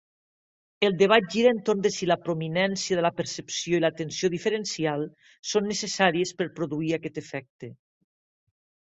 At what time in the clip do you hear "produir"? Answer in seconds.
6.61-6.89